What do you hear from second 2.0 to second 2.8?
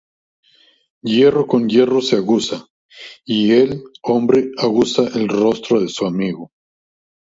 se aguza;